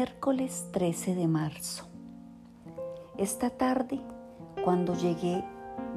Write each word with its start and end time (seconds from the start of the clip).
Miércoles 0.00 0.64
13 0.72 1.14
de 1.14 1.28
marzo. 1.28 1.84
Esta 3.18 3.50
tarde, 3.50 4.00
cuando 4.64 4.94
llegué 4.94 5.44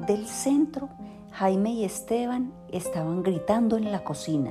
del 0.06 0.26
centro, 0.26 0.90
Jaime 1.32 1.70
y 1.70 1.84
Esteban 1.86 2.52
estaban 2.70 3.22
gritando 3.22 3.78
en 3.78 3.90
la 3.90 4.04
cocina. 4.04 4.50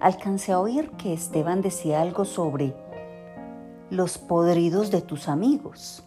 Alcancé 0.00 0.52
a 0.52 0.58
oír 0.58 0.90
que 0.92 1.12
Esteban 1.12 1.60
decía 1.60 2.00
algo 2.00 2.24
sobre 2.24 2.74
los 3.90 4.16
podridos 4.16 4.90
de 4.90 5.02
tus 5.02 5.28
amigos. 5.28 6.02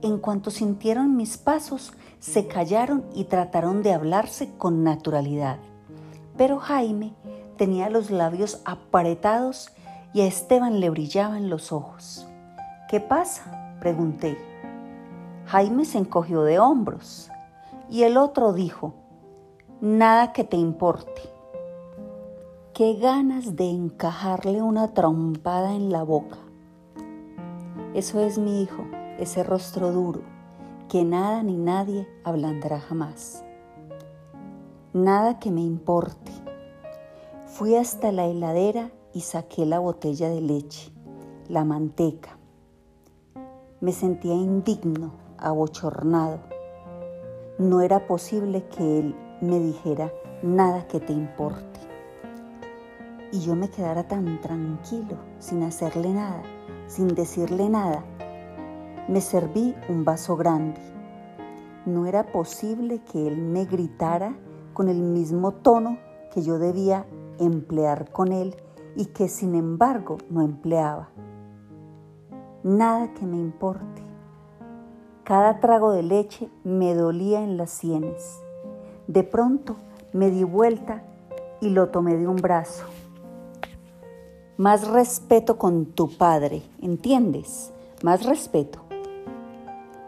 En 0.00 0.18
cuanto 0.18 0.52
sintieron 0.52 1.16
mis 1.16 1.38
pasos, 1.38 1.92
se 2.20 2.46
callaron 2.46 3.04
y 3.16 3.24
trataron 3.24 3.82
de 3.82 3.94
hablarse 3.94 4.52
con 4.58 4.84
naturalidad. 4.84 5.58
Pero 6.36 6.60
Jaime 6.60 7.14
tenía 7.56 7.90
los 7.90 8.12
labios 8.12 8.62
apretados 8.64 9.72
y 10.12 10.22
a 10.22 10.26
Esteban 10.26 10.80
le 10.80 10.90
brillaban 10.90 11.50
los 11.50 11.72
ojos. 11.72 12.26
¿Qué 12.88 13.00
pasa? 13.00 13.76
pregunté. 13.80 14.36
Jaime 15.46 15.84
se 15.84 15.98
encogió 15.98 16.42
de 16.42 16.58
hombros 16.58 17.30
y 17.88 18.02
el 18.02 18.16
otro 18.16 18.52
dijo, 18.52 18.94
nada 19.80 20.32
que 20.32 20.44
te 20.44 20.56
importe. 20.56 21.22
Qué 22.74 22.94
ganas 22.94 23.56
de 23.56 23.70
encajarle 23.70 24.62
una 24.62 24.94
trompada 24.94 25.74
en 25.74 25.90
la 25.90 26.02
boca. 26.02 26.38
Eso 27.94 28.20
es 28.20 28.38
mi 28.38 28.62
hijo, 28.62 28.84
ese 29.18 29.42
rostro 29.42 29.92
duro, 29.92 30.22
que 30.88 31.04
nada 31.04 31.42
ni 31.42 31.56
nadie 31.56 32.08
ablandará 32.24 32.80
jamás. 32.80 33.44
Nada 34.92 35.38
que 35.38 35.50
me 35.50 35.60
importe. 35.60 36.32
Fui 37.46 37.74
hasta 37.74 38.12
la 38.12 38.26
heladera 38.26 38.90
y 39.12 39.20
saqué 39.20 39.66
la 39.66 39.78
botella 39.78 40.28
de 40.28 40.40
leche, 40.40 40.92
la 41.48 41.64
manteca. 41.64 42.38
Me 43.80 43.92
sentía 43.92 44.34
indigno, 44.34 45.12
abochornado. 45.38 46.40
No 47.58 47.80
era 47.80 48.06
posible 48.06 48.66
que 48.68 49.00
él 49.00 49.14
me 49.40 49.58
dijera 49.58 50.12
nada 50.42 50.86
que 50.86 51.00
te 51.00 51.12
importe. 51.12 51.80
Y 53.32 53.40
yo 53.40 53.54
me 53.54 53.70
quedara 53.70 54.06
tan 54.06 54.40
tranquilo, 54.40 55.16
sin 55.38 55.62
hacerle 55.62 56.12
nada, 56.12 56.42
sin 56.86 57.08
decirle 57.08 57.68
nada. 57.68 58.04
Me 59.08 59.20
serví 59.20 59.74
un 59.88 60.04
vaso 60.04 60.36
grande. 60.36 60.80
No 61.86 62.06
era 62.06 62.30
posible 62.30 63.02
que 63.02 63.26
él 63.26 63.38
me 63.38 63.64
gritara 63.64 64.36
con 64.74 64.88
el 64.88 65.00
mismo 65.00 65.52
tono 65.52 65.98
que 66.32 66.42
yo 66.42 66.58
debía 66.58 67.06
emplear 67.38 68.10
con 68.12 68.32
él 68.32 68.54
y 68.96 69.06
que 69.06 69.28
sin 69.28 69.54
embargo 69.54 70.18
no 70.28 70.42
empleaba. 70.42 71.08
Nada 72.62 73.12
que 73.14 73.24
me 73.24 73.36
importe. 73.36 74.02
Cada 75.24 75.60
trago 75.60 75.92
de 75.92 76.02
leche 76.02 76.50
me 76.64 76.94
dolía 76.94 77.42
en 77.42 77.56
las 77.56 77.70
sienes. 77.70 78.40
De 79.06 79.22
pronto 79.22 79.76
me 80.12 80.30
di 80.30 80.44
vuelta 80.44 81.02
y 81.60 81.70
lo 81.70 81.88
tomé 81.88 82.16
de 82.16 82.26
un 82.26 82.36
brazo. 82.36 82.84
Más 84.56 84.88
respeto 84.88 85.56
con 85.56 85.86
tu 85.86 86.10
padre, 86.16 86.62
¿entiendes? 86.82 87.72
Más 88.02 88.26
respeto. 88.26 88.80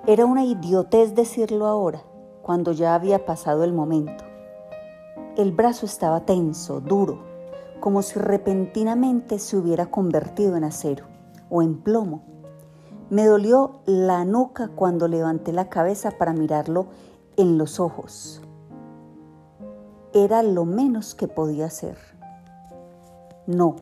Era 0.06 0.26
una 0.26 0.44
idiotez 0.44 1.14
decirlo 1.14 1.66
ahora, 1.66 2.02
cuando 2.42 2.72
ya 2.72 2.94
había 2.94 3.24
pasado 3.24 3.64
el 3.64 3.72
momento. 3.72 4.24
El 5.36 5.52
brazo 5.52 5.86
estaba 5.86 6.26
tenso, 6.26 6.80
duro, 6.80 7.31
como 7.82 8.02
si 8.02 8.16
repentinamente 8.20 9.40
se 9.40 9.56
hubiera 9.56 9.86
convertido 9.86 10.56
en 10.56 10.62
acero 10.62 11.06
o 11.50 11.62
en 11.62 11.82
plomo. 11.82 12.22
Me 13.10 13.26
dolió 13.26 13.80
la 13.86 14.24
nuca 14.24 14.68
cuando 14.68 15.08
levanté 15.08 15.52
la 15.52 15.68
cabeza 15.68 16.12
para 16.12 16.32
mirarlo 16.32 16.86
en 17.36 17.58
los 17.58 17.80
ojos. 17.80 18.40
Era 20.14 20.44
lo 20.44 20.64
menos 20.64 21.16
que 21.16 21.26
podía 21.26 21.66
hacer. 21.66 21.98
No, 23.48 23.74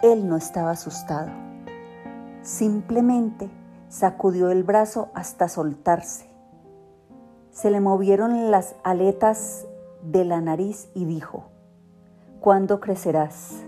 él 0.00 0.26
no 0.26 0.36
estaba 0.38 0.70
asustado. 0.70 1.28
Simplemente 2.40 3.50
sacudió 3.90 4.48
el 4.48 4.62
brazo 4.62 5.10
hasta 5.12 5.50
soltarse. 5.50 6.26
Se 7.50 7.70
le 7.70 7.80
movieron 7.80 8.50
las 8.50 8.76
aletas 8.82 9.66
de 10.02 10.24
la 10.24 10.40
nariz 10.40 10.88
y 10.94 11.04
dijo, 11.04 11.50
¿cuándo 12.40 12.80
crecerás? 12.80 13.64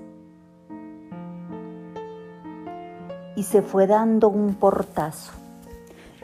Y 3.36 3.42
se 3.44 3.62
fue 3.62 3.86
dando 3.86 4.28
un 4.28 4.54
portazo. 4.54 5.32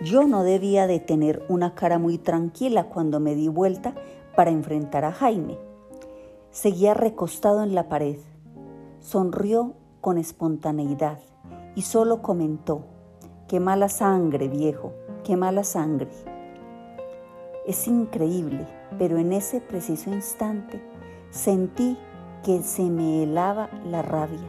Yo 0.03 0.27
no 0.27 0.43
debía 0.43 0.87
de 0.87 1.01
tener 1.01 1.45
una 1.49 1.75
cara 1.75 1.99
muy 1.99 2.19
tranquila 2.19 2.85
cuando 2.85 3.21
me 3.21 3.35
di 3.35 3.49
vuelta 3.49 3.95
para 4.35 4.51
enfrentar 4.51 5.05
a 5.05 5.13
Jaime. 5.13 5.59
Seguía 6.51 6.95
recostado 6.95 7.63
en 7.63 7.75
la 7.75 7.89
pared. 7.89 8.19
Sonrió 9.01 9.75
con 10.01 10.19
espontaneidad 10.19 11.19
y 11.75 11.83
solo 11.83 12.23
comentó, 12.23 12.83
qué 13.49 13.61
mala 13.61 13.89
sangre, 13.89 14.49
viejo, 14.49 14.93
qué 15.25 15.37
mala 15.37 15.65
sangre. 15.65 16.11
Es 17.67 17.89
increíble, 17.89 18.67
pero 18.99 19.19
en 19.19 19.33
ese 19.33 19.61
preciso 19.61 20.11
instante 20.11 20.81
sentí 21.31 21.99
que 22.47 22.63
se 22.63 22.85
me 22.85 23.25
helaba 23.25 23.69
la 23.85 24.03
rabia. 24.03 24.49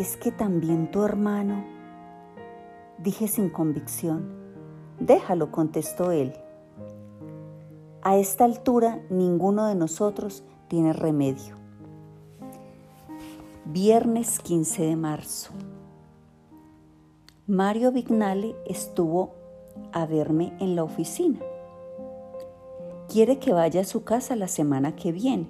Es 0.00 0.16
que 0.16 0.32
también 0.32 0.90
tu 0.90 1.04
hermano, 1.04 1.64
dije 2.98 3.28
sin 3.28 3.48
convicción. 3.48 4.34
Déjalo, 4.98 5.52
contestó 5.52 6.10
él. 6.10 6.32
A 8.02 8.16
esta 8.16 8.44
altura 8.46 9.00
ninguno 9.08 9.68
de 9.68 9.76
nosotros 9.76 10.42
tiene 10.66 10.92
remedio. 10.92 11.54
Viernes 13.64 14.40
15 14.40 14.82
de 14.86 14.96
marzo. 14.96 15.52
Mario 17.46 17.92
Vignale 17.92 18.56
estuvo 18.66 19.36
a 19.92 20.04
verme 20.04 20.56
en 20.58 20.74
la 20.74 20.82
oficina. 20.82 21.38
Quiere 23.08 23.38
que 23.38 23.52
vaya 23.52 23.82
a 23.82 23.84
su 23.84 24.02
casa 24.02 24.34
la 24.34 24.48
semana 24.48 24.96
que 24.96 25.12
viene. 25.12 25.46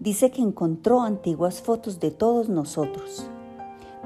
Dice 0.00 0.30
que 0.30 0.40
encontró 0.40 1.02
antiguas 1.02 1.60
fotos 1.60 2.00
de 2.00 2.10
todos 2.10 2.48
nosotros. 2.48 3.28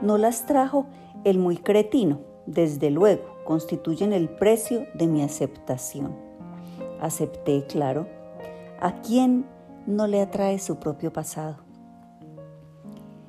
No 0.01 0.19
las 0.19 0.47
trajo 0.47 0.87
el 1.25 1.39
muy 1.39 1.59
cretino, 1.59 2.21
desde 2.47 2.91
luego, 2.91 3.23
constituyen 3.45 4.13
el 4.13 4.29
precio 4.29 4.87
de 4.95 5.07
mi 5.07 5.23
aceptación. 5.23 6.17
Acepté, 7.01 7.67
claro. 7.67 8.09
¿A 8.81 9.01
quién 9.01 9.47
no 9.87 10.09
le 10.09 10.21
atrae 10.21 10.59
su 10.59 10.77
propio 10.77 11.13
pasado? 11.13 11.59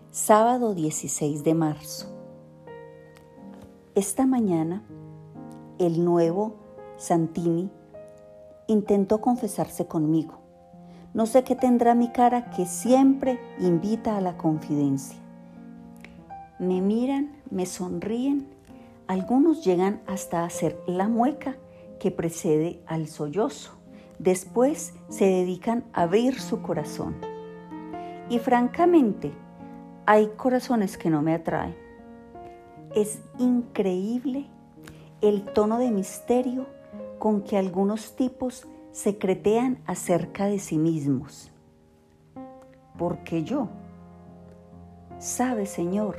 Sábado 0.09 0.73
16 0.73 1.43
de 1.43 1.53
marzo. 1.53 2.07
Esta 3.93 4.25
mañana, 4.25 4.83
el 5.77 6.03
nuevo 6.03 6.55
Santini 6.97 7.69
intentó 8.67 9.21
confesarse 9.21 9.87
conmigo. 9.87 10.39
No 11.13 11.25
sé 11.25 11.43
qué 11.43 11.55
tendrá 11.55 11.93
mi 11.93 12.09
cara 12.09 12.49
que 12.49 12.65
siempre 12.65 13.39
invita 13.59 14.17
a 14.17 14.21
la 14.21 14.35
confidencia. 14.35 15.17
Me 16.59 16.81
miran, 16.81 17.35
me 17.51 17.65
sonríen, 17.65 18.47
algunos 19.07 19.63
llegan 19.63 20.01
hasta 20.07 20.43
hacer 20.43 20.79
la 20.87 21.07
mueca 21.07 21.55
que 21.99 22.09
precede 22.09 22.81
al 22.87 23.07
sollozo. 23.07 23.73
Después 24.17 24.93
se 25.09 25.25
dedican 25.25 25.83
a 25.93 26.03
abrir 26.03 26.39
su 26.39 26.61
corazón. 26.61 27.15
Y 28.29 28.39
francamente, 28.39 29.31
hay 30.05 30.27
corazones 30.35 30.97
que 30.97 31.09
no 31.09 31.21
me 31.21 31.33
atraen. 31.33 31.75
Es 32.95 33.21
increíble 33.37 34.47
el 35.21 35.43
tono 35.43 35.77
de 35.79 35.91
misterio 35.91 36.65
con 37.23 37.41
que 37.41 37.57
algunos 37.57 38.17
tipos 38.17 38.67
secretean 38.91 39.79
acerca 39.85 40.47
de 40.47 40.59
sí 40.59 40.77
mismos. 40.77 41.53
Porque 42.97 43.45
yo, 43.45 43.69
sabe 45.19 45.65
Señor, 45.65 46.17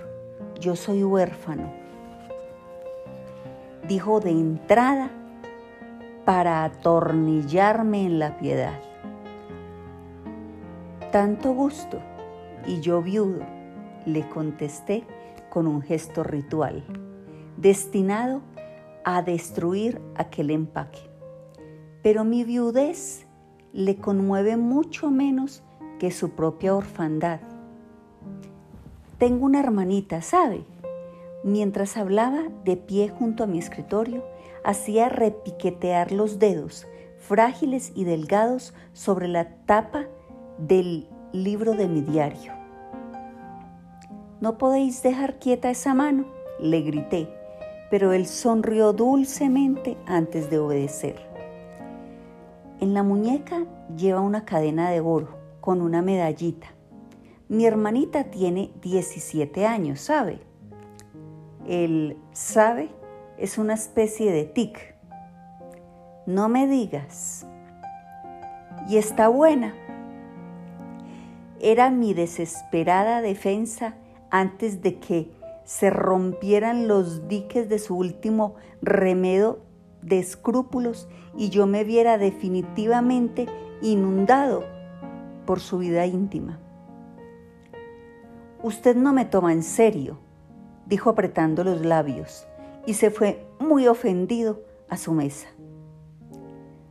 yo 0.59 0.77
soy 0.77 1.05
huérfano. 1.05 1.71
Dijo 3.87 4.19
de 4.21 4.31
entrada 4.31 5.11
para 6.25 6.65
atornillarme 6.65 8.07
en 8.07 8.19
la 8.19 8.39
piedad. 8.39 8.81
Tanto 11.13 11.53
gusto, 11.53 12.01
y 12.67 12.81
yo 12.81 13.03
viudo, 13.03 13.45
le 14.07 14.27
contesté 14.31 15.05
con 15.51 15.67
un 15.67 15.83
gesto 15.83 16.25
ritual, 16.25 16.83
destinado 17.59 18.41
a 18.54 18.54
destruir 19.23 20.01
aquel 20.15 20.51
empaque. 20.51 21.01
Pero 22.03 22.25
mi 22.25 22.45
viudez 22.45 23.27
le 23.73 23.97
conmueve 23.97 24.57
mucho 24.57 25.11
menos 25.11 25.63
que 25.99 26.11
su 26.11 26.31
propia 26.31 26.75
orfandad. 26.75 27.41
Tengo 29.19 29.47
una 29.47 29.61
hermanita, 29.61 30.23
¿sabe? 30.23 30.65
Mientras 31.45 31.97
hablaba 31.97 32.45
de 32.65 32.77
pie 32.77 33.09
junto 33.09 33.45
a 33.45 33.47
mi 33.47 33.59
escritorio, 33.59 34.25
hacía 34.65 35.09
repiquetear 35.09 36.13
los 36.13 36.39
dedos, 36.39 36.87
frágiles 37.19 37.93
y 37.95 38.05
delgados, 38.05 38.75
sobre 38.93 39.29
la 39.29 39.49
tapa 39.67 40.07
del 40.59 41.09
libro 41.33 41.75
de 41.75 41.89
mi 41.89 42.01
diario. 42.01 42.53
¿No 44.41 44.59
podéis 44.59 45.03
dejar 45.03 45.39
quieta 45.39 45.71
esa 45.71 45.95
mano? 45.95 46.27
le 46.59 46.83
grité, 46.83 47.29
pero 47.91 48.13
él 48.13 48.27
sonrió 48.27 48.93
dulcemente 48.93 49.97
antes 50.07 50.51
de 50.51 50.59
obedecer. 50.59 51.17
En 52.81 52.95
la 52.95 53.03
muñeca 53.03 53.65
lleva 53.97 54.21
una 54.21 54.45
cadena 54.45 54.91
de 54.91 55.01
oro 55.01 55.39
con 55.61 55.81
una 55.81 56.03
medallita. 56.03 56.69
Mi 57.49 57.67
hermanita 57.67 58.25
tiene 58.25 58.71
17 58.83 59.67
años, 59.67 60.01
¿sabe? 60.01 60.41
El 61.67 62.19
sabe 62.33 62.91
es 63.39 63.59
una 63.59 63.75
especie 63.75 64.33
de 64.33 64.45
tic. 64.45 64.95
No 66.27 66.49
me 66.49 66.67
digas. 66.67 67.47
Y 68.89 68.97
está 68.97 69.29
buena. 69.29 69.75
Era 71.61 71.91
mi 71.91 72.13
desesperada 72.13 73.23
defensa 73.23 73.95
antes 74.31 74.83
de 74.83 74.99
que 74.99 75.31
se 75.65 75.91
rompieran 75.91 76.89
los 76.89 77.29
diques 77.29 77.69
de 77.69 77.79
su 77.79 77.97
último 77.97 78.55
remedo 78.83 79.61
de 80.03 80.19
escrúpulos 80.19 81.09
y 81.37 81.49
yo 81.49 81.67
me 81.67 81.85
viera 81.85 82.19
definitivamente 82.19 83.47
inundado 83.81 84.65
por 85.47 85.61
su 85.61 85.79
vida 85.79 86.07
íntima. 86.07 86.61
Usted 88.63 88.97
no 88.97 89.13
me 89.13 89.25
toma 89.25 89.53
en 89.53 89.63
serio, 89.63 90.19
dijo 90.87 91.11
apretando 91.11 91.65
los 91.65 91.85
labios, 91.85 92.47
y 92.87 92.95
se 92.95 93.11
fue 93.11 93.47
muy 93.59 93.89
ofendido 93.89 94.63
a 94.89 94.97
su 94.97 95.13
mesa. 95.13 95.49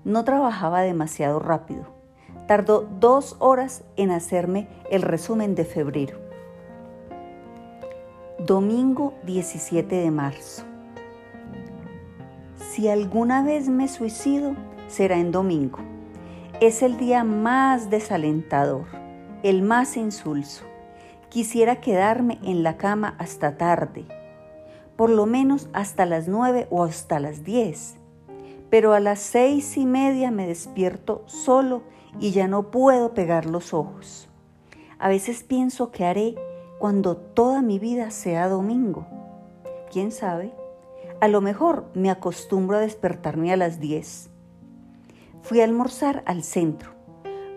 No 0.03 0.23
trabajaba 0.23 0.81
demasiado 0.81 1.39
rápido. 1.39 1.85
Tardó 2.47 2.87
dos 2.99 3.37
horas 3.39 3.85
en 3.95 4.11
hacerme 4.11 4.67
el 4.91 5.01
resumen 5.01 5.55
de 5.55 5.65
febrero. 5.65 6.22
Domingo 8.45 9.13
17 9.23 9.95
de 9.95 10.11
marzo. 10.11 10.63
Si 12.57 12.89
alguna 12.89 13.41
vez 13.41 13.69
me 13.69 13.87
suicido, 13.87 14.57
será 14.87 15.17
en 15.17 15.31
domingo. 15.31 15.79
Es 16.59 16.81
el 16.81 16.97
día 16.97 17.23
más 17.23 17.89
desalentador, 17.89 18.83
el 19.43 19.61
más 19.61 19.95
insulso. 19.95 20.65
Quisiera 21.29 21.79
quedarme 21.79 22.37
en 22.43 22.63
la 22.63 22.75
cama 22.75 23.15
hasta 23.17 23.55
tarde, 23.55 24.03
por 24.97 25.09
lo 25.09 25.25
menos 25.25 25.69
hasta 25.71 26.05
las 26.05 26.27
nueve 26.27 26.67
o 26.69 26.83
hasta 26.83 27.21
las 27.21 27.45
diez. 27.45 27.95
Pero 28.69 28.91
a 28.91 28.99
las 28.99 29.19
seis 29.19 29.77
y 29.77 29.85
media 29.85 30.31
me 30.31 30.47
despierto 30.47 31.23
solo 31.27 31.81
y 32.19 32.31
ya 32.31 32.49
no 32.49 32.71
puedo 32.71 33.13
pegar 33.13 33.45
los 33.45 33.73
ojos. 33.73 34.27
A 34.99 35.07
veces 35.07 35.43
pienso 35.43 35.91
que 35.91 36.03
haré 36.03 36.35
cuando 36.83 37.15
toda 37.15 37.61
mi 37.61 37.79
vida 37.79 38.11
sea 38.11 38.49
domingo. 38.49 39.07
¿Quién 39.89 40.11
sabe? 40.11 40.53
A 41.21 41.29
lo 41.29 41.39
mejor 41.39 41.85
me 41.93 42.09
acostumbro 42.09 42.75
a 42.75 42.81
despertarme 42.81 43.53
a 43.53 43.55
las 43.55 43.79
10. 43.79 44.29
Fui 45.43 45.61
a 45.61 45.63
almorzar 45.63 46.23
al 46.25 46.43
centro, 46.43 46.91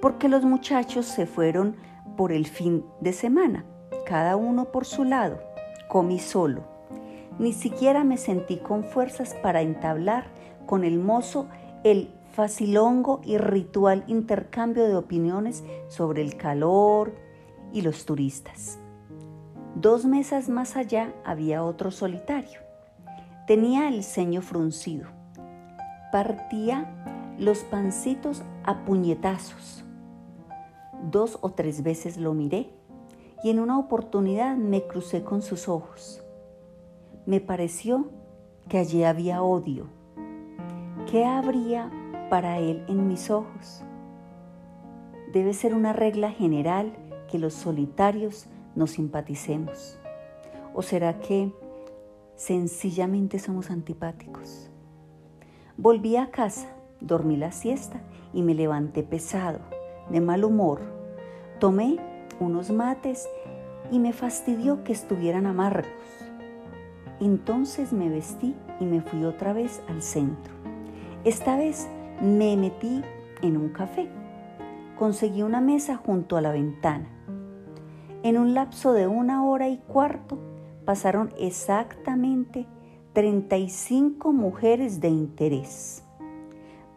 porque 0.00 0.28
los 0.28 0.44
muchachos 0.44 1.06
se 1.06 1.26
fueron 1.26 1.74
por 2.16 2.30
el 2.30 2.46
fin 2.46 2.84
de 3.00 3.12
semana, 3.12 3.64
cada 4.06 4.36
uno 4.36 4.66
por 4.66 4.84
su 4.84 5.02
lado. 5.02 5.40
Comí 5.88 6.20
solo. 6.20 6.62
Ni 7.40 7.52
siquiera 7.52 8.04
me 8.04 8.18
sentí 8.18 8.58
con 8.58 8.84
fuerzas 8.84 9.34
para 9.42 9.60
entablar 9.60 10.28
con 10.66 10.84
el 10.84 11.00
mozo 11.00 11.48
el 11.82 12.14
facilongo 12.30 13.22
y 13.24 13.38
ritual 13.38 14.04
intercambio 14.06 14.84
de 14.84 14.94
opiniones 14.94 15.64
sobre 15.88 16.22
el 16.22 16.36
calor 16.36 17.12
y 17.72 17.82
los 17.82 18.06
turistas. 18.06 18.78
Dos 19.78 20.06
mesas 20.06 20.48
más 20.48 20.74
allá 20.74 21.12
había 21.22 21.62
otro 21.62 21.90
solitario. 21.90 22.60
Tenía 23.46 23.88
el 23.88 24.04
ceño 24.04 24.40
fruncido. 24.40 25.06
Partía 26.10 27.34
los 27.38 27.58
pancitos 27.58 28.42
a 28.64 28.86
puñetazos. 28.86 29.84
Dos 31.10 31.36
o 31.42 31.50
tres 31.50 31.82
veces 31.82 32.16
lo 32.16 32.32
miré 32.32 32.70
y 33.44 33.50
en 33.50 33.60
una 33.60 33.78
oportunidad 33.78 34.56
me 34.56 34.86
crucé 34.86 35.22
con 35.22 35.42
sus 35.42 35.68
ojos. 35.68 36.22
Me 37.26 37.40
pareció 37.40 38.08
que 38.70 38.78
allí 38.78 39.04
había 39.04 39.42
odio. 39.42 39.88
¿Qué 41.10 41.26
habría 41.26 41.90
para 42.30 42.60
él 42.60 42.82
en 42.88 43.08
mis 43.08 43.28
ojos? 43.28 43.82
Debe 45.34 45.52
ser 45.52 45.74
una 45.74 45.92
regla 45.92 46.30
general 46.30 46.96
que 47.30 47.38
los 47.38 47.52
solitarios 47.52 48.46
nos 48.76 48.92
simpaticemos. 48.92 49.98
¿O 50.72 50.82
será 50.82 51.18
que 51.18 51.52
Sencillamente 52.36 53.38
somos 53.38 53.70
antipáticos. 53.70 54.70
Volví 55.78 56.16
a 56.16 56.30
casa, 56.30 56.68
dormí 57.00 57.38
la 57.38 57.50
siesta 57.50 58.02
y 58.34 58.42
me 58.42 58.54
levanté 58.54 59.02
pesado, 59.02 59.60
de 60.10 60.20
mal 60.20 60.44
humor. 60.44 60.82
Tomé 61.58 61.96
unos 62.38 62.70
mates 62.70 63.26
y 63.90 64.00
me 64.00 64.12
fastidió 64.12 64.84
que 64.84 64.92
estuvieran 64.92 65.46
amargos. 65.46 65.88
Entonces 67.20 67.94
me 67.94 68.10
vestí 68.10 68.54
y 68.80 68.84
me 68.84 69.00
fui 69.00 69.24
otra 69.24 69.54
vez 69.54 69.80
al 69.88 70.02
centro. 70.02 70.52
Esta 71.24 71.56
vez 71.56 71.88
me 72.20 72.54
metí 72.58 73.02
en 73.40 73.56
un 73.56 73.70
café. 73.70 74.10
Conseguí 74.98 75.40
una 75.40 75.62
mesa 75.62 75.96
junto 75.96 76.36
a 76.36 76.42
la 76.42 76.52
ventana. 76.52 77.08
En 78.26 78.36
un 78.38 78.54
lapso 78.54 78.92
de 78.92 79.06
una 79.06 79.44
hora 79.44 79.68
y 79.68 79.76
cuarto 79.76 80.36
pasaron 80.84 81.32
exactamente 81.38 82.66
35 83.12 84.32
mujeres 84.32 84.98
de 84.98 85.10
interés. 85.10 86.02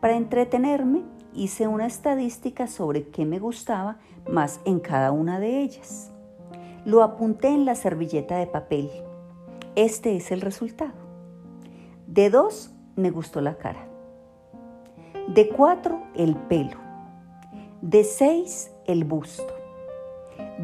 Para 0.02 0.16
entretenerme, 0.16 1.04
hice 1.36 1.68
una 1.68 1.86
estadística 1.86 2.66
sobre 2.66 3.10
qué 3.10 3.28
me 3.28 3.38
gustaba 3.38 4.00
más 4.28 4.60
en 4.66 4.80
cada 4.80 5.12
una 5.12 5.40
de 5.40 5.62
ellas. 5.62 6.12
Lo 6.84 7.04
apunté 7.04 7.50
en 7.50 7.64
la 7.64 7.76
servilleta 7.76 8.38
de 8.38 8.48
papel. 8.48 8.90
Este 9.76 10.16
es 10.16 10.32
el 10.32 10.42
resultado. 10.42 10.98
De 12.08 12.32
dos, 12.32 12.74
me 12.96 13.12
gustó 13.12 13.40
la 13.40 13.60
cara. 13.60 13.88
De 15.28 15.48
cuatro, 15.48 16.02
el 16.16 16.36
pelo. 16.36 16.80
De 17.84 18.04
seis, 18.04 18.72
el 18.88 19.04
busto. 19.04 19.59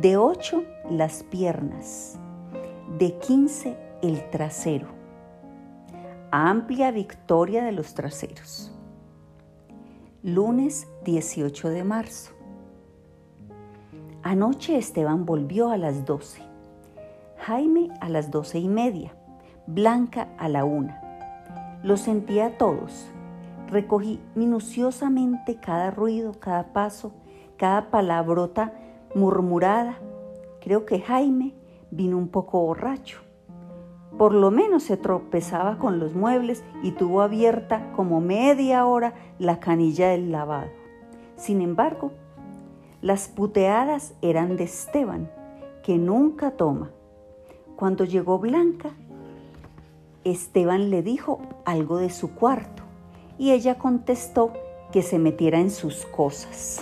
De 0.01 0.17
ocho, 0.17 0.65
las 0.89 1.23
piernas 1.23 2.19
de 2.99 3.17
15 3.17 3.77
el 4.01 4.29
trasero. 4.29 4.89
Amplia 6.31 6.91
victoria 6.91 7.63
de 7.63 7.71
los 7.71 7.93
traseros. 7.93 8.73
Lunes 10.21 10.89
18 11.05 11.69
de 11.69 11.85
marzo. 11.85 12.33
Anoche 14.21 14.77
Esteban 14.77 15.25
volvió 15.25 15.69
a 15.69 15.77
las 15.77 16.03
12, 16.03 16.41
Jaime 17.37 17.87
a 18.01 18.09
las 18.09 18.31
doce 18.31 18.59
y 18.59 18.67
media, 18.67 19.15
Blanca 19.65 20.27
a 20.37 20.49
la 20.49 20.65
una. 20.65 21.79
Los 21.83 22.01
sentía 22.01 22.47
a 22.47 22.57
todos. 22.57 23.07
Recogí 23.69 24.19
minuciosamente 24.35 25.55
cada 25.55 25.89
ruido, 25.89 26.33
cada 26.33 26.73
paso, 26.73 27.13
cada 27.55 27.89
palabrota 27.91 28.73
murmurada. 29.15 29.97
Creo 30.61 30.85
que 30.85 30.99
Jaime 30.99 31.55
vino 31.89 32.17
un 32.17 32.27
poco 32.27 32.61
borracho. 32.61 33.19
Por 34.17 34.33
lo 34.33 34.51
menos 34.51 34.83
se 34.83 34.97
tropezaba 34.97 35.77
con 35.77 35.99
los 35.99 36.13
muebles 36.13 36.63
y 36.83 36.91
tuvo 36.91 37.21
abierta 37.21 37.91
como 37.95 38.21
media 38.21 38.85
hora 38.85 39.13
la 39.39 39.59
canilla 39.59 40.09
del 40.09 40.31
lavado. 40.31 40.69
Sin 41.35 41.61
embargo, 41.61 42.11
las 43.01 43.27
puteadas 43.27 44.13
eran 44.21 44.55
de 44.55 44.65
Esteban, 44.65 45.29
que 45.83 45.97
nunca 45.97 46.51
toma. 46.51 46.91
Cuando 47.75 48.05
llegó 48.05 48.39
Blanca, 48.39 48.91
Esteban 50.23 50.89
le 50.89 51.03
dijo 51.03 51.39
algo 51.65 51.97
de 51.97 52.09
su 52.09 52.33
cuarto 52.33 52.83
y 53.37 53.51
ella 53.51 53.77
contestó 53.77 54.53
que 54.91 55.01
se 55.01 55.19
metiera 55.19 55.59
en 55.59 55.69
sus 55.69 56.05
cosas. 56.05 56.81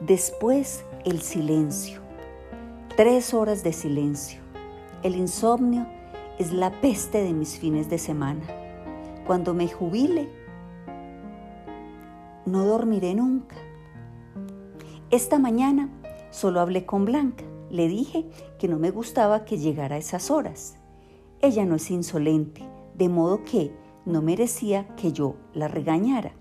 Después 0.00 0.84
el 1.04 1.22
silencio. 1.22 2.00
Tres 2.96 3.32
horas 3.32 3.62
de 3.62 3.72
silencio. 3.72 4.40
El 5.02 5.16
insomnio 5.16 5.86
es 6.38 6.52
la 6.52 6.80
peste 6.80 7.22
de 7.22 7.32
mis 7.32 7.58
fines 7.58 7.88
de 7.88 7.98
semana. 7.98 8.42
Cuando 9.26 9.54
me 9.54 9.68
jubile, 9.68 10.28
no 12.44 12.64
dormiré 12.66 13.14
nunca. 13.14 13.56
Esta 15.10 15.38
mañana 15.38 15.88
solo 16.30 16.60
hablé 16.60 16.84
con 16.84 17.04
Blanca. 17.04 17.44
Le 17.70 17.88
dije 17.88 18.28
que 18.58 18.68
no 18.68 18.78
me 18.78 18.90
gustaba 18.90 19.44
que 19.44 19.58
llegara 19.58 19.96
a 19.96 19.98
esas 19.98 20.30
horas. 20.30 20.76
Ella 21.40 21.64
no 21.64 21.76
es 21.76 21.90
insolente, 21.90 22.68
de 22.94 23.08
modo 23.08 23.42
que 23.44 23.72
no 24.04 24.20
merecía 24.22 24.88
que 24.96 25.12
yo 25.12 25.36
la 25.54 25.68
regañara. 25.68 26.32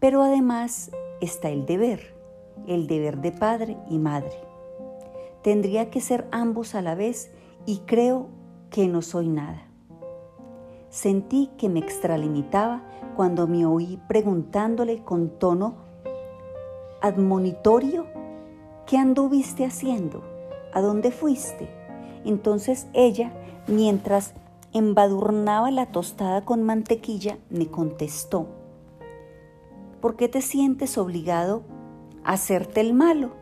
Pero 0.00 0.22
además 0.22 0.90
está 1.20 1.50
el 1.50 1.66
deber, 1.66 2.21
el 2.66 2.86
deber 2.86 3.20
de 3.20 3.32
padre 3.32 3.76
y 3.88 3.98
madre. 3.98 4.36
Tendría 5.42 5.90
que 5.90 6.00
ser 6.00 6.26
ambos 6.30 6.74
a 6.74 6.82
la 6.82 6.94
vez 6.94 7.32
y 7.66 7.78
creo 7.78 8.28
que 8.70 8.88
no 8.88 9.02
soy 9.02 9.28
nada. 9.28 9.66
Sentí 10.88 11.50
que 11.56 11.68
me 11.68 11.80
extralimitaba 11.80 12.82
cuando 13.16 13.46
me 13.46 13.66
oí 13.66 13.98
preguntándole 14.08 15.02
con 15.02 15.30
tono 15.38 15.76
admonitorio, 17.00 18.06
¿qué 18.86 18.96
anduviste 18.96 19.64
haciendo? 19.64 20.22
¿A 20.72 20.80
dónde 20.80 21.10
fuiste? 21.10 21.68
Entonces 22.24 22.86
ella, 22.92 23.32
mientras 23.66 24.34
embadurnaba 24.72 25.70
la 25.70 25.86
tostada 25.86 26.44
con 26.44 26.62
mantequilla, 26.62 27.38
me 27.50 27.66
contestó, 27.66 28.46
¿por 30.00 30.16
qué 30.16 30.28
te 30.28 30.40
sientes 30.40 30.96
obligado 30.96 31.62
hacerte 32.24 32.80
el 32.80 32.94
malo? 32.94 33.32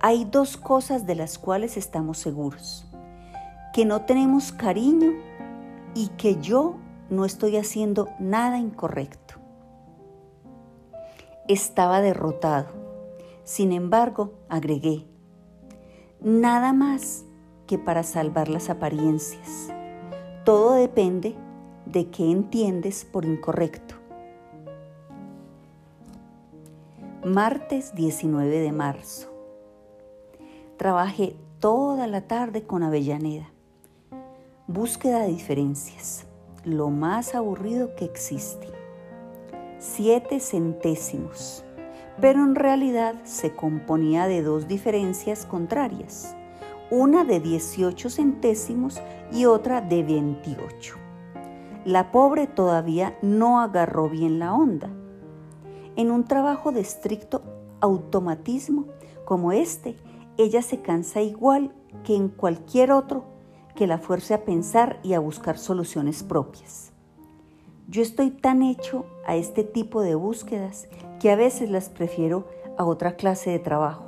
Hay 0.00 0.24
dos 0.24 0.56
cosas 0.56 1.06
de 1.06 1.14
las 1.14 1.38
cuales 1.38 1.76
estamos 1.76 2.18
seguros, 2.18 2.86
que 3.72 3.84
no 3.84 4.02
tenemos 4.02 4.52
cariño 4.52 5.12
y 5.94 6.08
que 6.08 6.40
yo 6.40 6.76
no 7.10 7.24
estoy 7.24 7.56
haciendo 7.56 8.08
nada 8.18 8.58
incorrecto. 8.58 9.34
Estaba 11.48 12.00
derrotado. 12.00 12.68
Sin 13.44 13.72
embargo, 13.72 14.32
agregué, 14.48 15.06
nada 16.20 16.72
más 16.72 17.24
que 17.66 17.78
para 17.78 18.02
salvar 18.02 18.48
las 18.48 18.70
apariencias. 18.70 19.68
Todo 20.44 20.74
depende 20.74 21.34
de 21.86 22.10
qué 22.10 22.30
entiendes 22.30 23.04
por 23.04 23.24
incorrecto. 23.24 24.03
Martes 27.24 27.94
19 27.94 28.58
de 28.58 28.70
marzo. 28.70 29.32
Trabajé 30.76 31.34
toda 31.58 32.06
la 32.06 32.26
tarde 32.26 32.64
con 32.64 32.82
Avellaneda. 32.82 33.50
Búsqueda 34.66 35.20
de 35.20 35.28
diferencias. 35.28 36.26
Lo 36.64 36.90
más 36.90 37.34
aburrido 37.34 37.96
que 37.96 38.04
existe. 38.04 38.68
Siete 39.78 40.38
centésimos. 40.38 41.64
Pero 42.20 42.40
en 42.40 42.54
realidad 42.54 43.14
se 43.24 43.54
componía 43.54 44.26
de 44.26 44.42
dos 44.42 44.68
diferencias 44.68 45.46
contrarias. 45.46 46.36
Una 46.90 47.24
de 47.24 47.40
18 47.40 48.10
centésimos 48.10 49.00
y 49.32 49.46
otra 49.46 49.80
de 49.80 50.02
28. 50.02 50.96
La 51.86 52.12
pobre 52.12 52.46
todavía 52.46 53.16
no 53.22 53.62
agarró 53.62 54.10
bien 54.10 54.38
la 54.38 54.52
onda. 54.52 54.90
En 55.96 56.10
un 56.10 56.24
trabajo 56.24 56.72
de 56.72 56.80
estricto 56.80 57.42
automatismo 57.80 58.86
como 59.24 59.52
este, 59.52 59.96
ella 60.36 60.62
se 60.62 60.80
cansa 60.80 61.20
igual 61.20 61.72
que 62.02 62.16
en 62.16 62.28
cualquier 62.28 62.90
otro 62.90 63.24
que 63.76 63.86
la 63.86 63.98
fuerce 63.98 64.34
a 64.34 64.44
pensar 64.44 64.98
y 65.02 65.14
a 65.14 65.20
buscar 65.20 65.58
soluciones 65.58 66.22
propias. 66.22 66.92
Yo 67.88 68.02
estoy 68.02 68.30
tan 68.30 68.62
hecho 68.62 69.04
a 69.26 69.36
este 69.36 69.62
tipo 69.62 70.00
de 70.02 70.14
búsquedas 70.14 70.88
que 71.20 71.30
a 71.30 71.36
veces 71.36 71.70
las 71.70 71.90
prefiero 71.90 72.48
a 72.76 72.84
otra 72.84 73.16
clase 73.16 73.50
de 73.50 73.58
trabajo. 73.58 74.04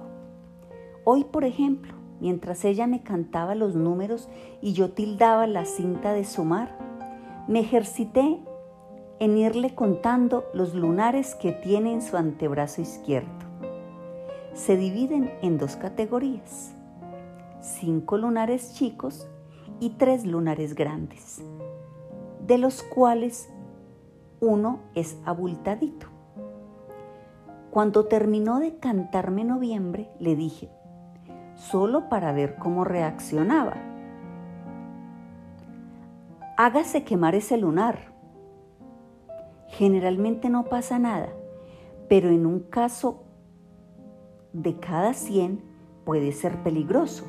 Hoy, 1.05 1.25
por 1.25 1.45
ejemplo, 1.45 1.95
mientras 2.21 2.65
ella 2.65 2.87
me 2.87 3.03
cantaba 3.03 3.55
los 3.55 3.75
números 3.75 4.29
y 4.61 4.73
yo 4.73 4.91
tildaba 4.91 5.47
la 5.47 5.67
cinta 5.67 6.13
de 6.13 6.25
sumar, 6.25 6.77
me 7.47 7.61
ejercité 7.61 8.41
en 9.19 9.39
irle 9.39 9.75
contando 9.75 10.45
los 10.53 10.75
lunares 10.75 11.35
que 11.35 11.53
tiene 11.53 11.93
en 11.93 12.03
su 12.03 12.17
antebrazo 12.17 12.83
izquierdo. 12.83 13.31
Se 14.53 14.77
dividen 14.77 15.33
en 15.43 15.59
dos 15.59 15.77
categorías, 15.77 16.75
cinco 17.61 18.19
lunares 18.19 18.75
chicos 18.75 19.29
y 19.81 19.91
tres 19.91 20.25
lunares 20.25 20.75
grandes, 20.75 21.43
de 22.47 22.59
los 22.59 22.83
cuales 22.83 23.49
uno 24.41 24.81
es 24.95 25.19
abultadito. 25.25 26.07
Cuando 27.71 28.07
terminó 28.07 28.59
de 28.59 28.79
cantarme 28.79 29.45
noviembre, 29.45 30.09
le 30.19 30.37
dije, 30.37 30.71
solo 31.57 32.09
para 32.09 32.33
ver 32.33 32.57
cómo 32.57 32.85
reaccionaba. 32.85 33.75
Hágase 36.57 37.05
quemar 37.05 37.35
ese 37.35 37.59
lunar. 37.59 38.16
Generalmente 39.77 40.49
no 40.49 40.65
pasa 40.65 40.99
nada, 40.99 41.29
pero 42.09 42.31
en 42.31 42.47
un 42.47 42.61
caso 42.61 43.25
de 44.55 44.77
cada 44.77 45.13
100 45.13 45.61
puede 46.07 46.33
ser 46.33 46.63
peligroso. 46.63 47.27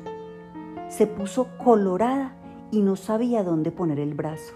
Se 0.88 1.06
puso 1.06 1.48
colorada 1.62 2.36
y 2.70 2.80
no 2.80 2.96
sabía 2.96 3.44
dónde 3.44 3.70
poner 3.70 4.00
el 4.00 4.14
brazo. 4.14 4.54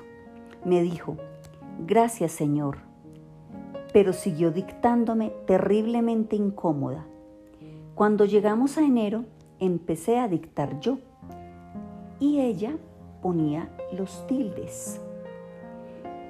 Me 0.65 0.81
dijo, 0.81 1.19
gracias 1.87 2.33
Señor, 2.33 2.79
pero 3.93 4.15
siguió 4.15 4.53
dictándome 4.53 5.31
terriblemente 5.47 6.35
incómoda. 6.35 7.05
Cuando 7.95 8.25
llegamos 8.25 8.79
a 8.79 8.87
enero, 8.87 9.27
empecé 9.59 10.19
a 10.19 10.29
dictar 10.29 10.81
yo 10.81 10.97
y 12.19 12.41
ella 12.41 12.75
ponía 13.21 13.69
los 13.93 14.27
tildes. 14.27 14.99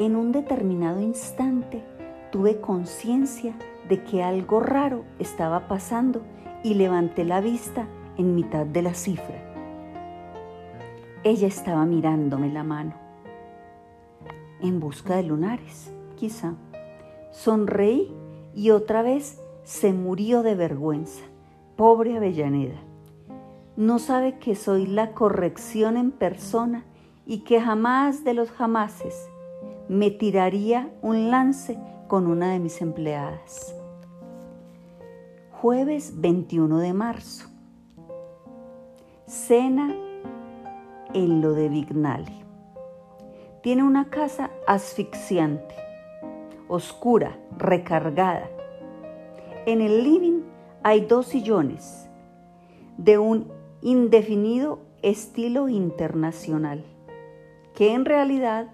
En 0.02 0.16
un 0.16 0.32
determinado 0.32 1.00
instante 1.00 1.80
tuve 2.32 2.60
conciencia 2.60 3.54
de 3.88 4.02
que 4.02 4.24
algo 4.24 4.58
raro 4.58 5.04
estaba 5.20 5.68
pasando 5.68 6.22
y 6.64 6.74
levanté 6.74 7.24
la 7.24 7.40
vista 7.40 7.86
en 8.16 8.34
mitad 8.34 8.66
de 8.66 8.82
la 8.82 8.94
cifra. 8.94 9.36
Ella 11.22 11.46
estaba 11.46 11.86
mirándome 11.86 12.52
la 12.52 12.64
mano. 12.64 12.94
En 14.60 14.80
busca 14.80 15.14
de 15.14 15.22
lunares, 15.22 15.94
quizá. 16.16 16.54
Sonreí 17.30 18.12
y 18.56 18.70
otra 18.70 19.02
vez 19.02 19.40
se 19.62 19.92
murió 19.92 20.42
de 20.42 20.56
vergüenza. 20.56 21.22
Pobre 21.76 22.16
Avellaneda 22.16 22.80
no 23.76 24.00
sabe 24.00 24.40
que 24.40 24.56
soy 24.56 24.88
la 24.88 25.12
corrección 25.12 25.96
en 25.96 26.10
persona 26.10 26.86
y 27.24 27.44
que 27.44 27.60
jamás 27.60 28.24
de 28.24 28.34
los 28.34 28.50
jamases 28.50 29.28
me 29.88 30.10
tiraría 30.10 30.90
un 31.02 31.30
lance 31.30 31.78
con 32.08 32.26
una 32.26 32.52
de 32.52 32.58
mis 32.58 32.80
empleadas. 32.80 33.74
Jueves 35.50 36.20
21 36.20 36.78
de 36.78 36.92
marzo. 36.92 37.48
Cena 39.26 39.94
en 41.14 41.40
lo 41.40 41.52
de 41.52 41.68
Vignale. 41.68 42.32
Tiene 43.62 43.82
una 43.82 44.10
casa 44.10 44.50
asfixiante, 44.66 45.74
oscura, 46.68 47.38
recargada. 47.58 48.50
En 49.66 49.80
el 49.80 50.02
living 50.02 50.42
hay 50.82 51.02
dos 51.02 51.26
sillones 51.26 52.08
de 52.98 53.18
un 53.18 53.48
indefinido 53.82 54.80
estilo 55.02 55.68
internacional, 55.68 56.84
que 57.74 57.94
en 57.94 58.04
realidad 58.04 58.72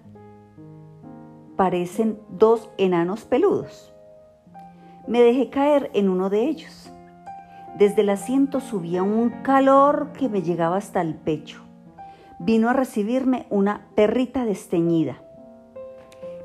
parecen 1.59 2.17
dos 2.29 2.69
enanos 2.77 3.25
peludos. 3.25 3.93
Me 5.09 5.21
dejé 5.21 5.49
caer 5.49 5.91
en 5.93 6.07
uno 6.07 6.29
de 6.29 6.45
ellos. 6.45 6.89
Desde 7.77 7.99
el 7.99 8.11
asiento 8.11 8.61
subía 8.61 9.03
un 9.03 9.29
calor 9.43 10.13
que 10.13 10.29
me 10.29 10.41
llegaba 10.41 10.77
hasta 10.77 11.01
el 11.01 11.15
pecho. 11.15 11.61
Vino 12.39 12.69
a 12.69 12.73
recibirme 12.73 13.45
una 13.49 13.89
perrita 13.93 14.45
desteñida, 14.45 15.21